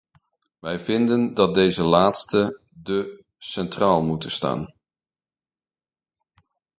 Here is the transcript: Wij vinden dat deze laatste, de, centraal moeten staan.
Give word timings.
Wij 0.59 0.79
vinden 0.79 1.33
dat 1.33 1.53
deze 1.53 1.83
laatste, 1.83 2.59
de, 2.73 3.23
centraal 3.37 4.03
moeten 4.03 4.31
staan. 4.31 4.73